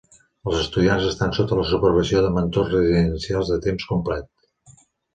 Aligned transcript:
Els 0.51 0.55
estudiants 0.59 1.05
estan 1.09 1.35
sota 1.41 1.59
la 1.61 1.67
supervisió 1.73 2.25
de 2.25 2.33
Mentors 2.39 2.75
Residencials 2.75 3.55
de 3.55 3.63
temps 3.71 3.91
complet. 3.95 4.31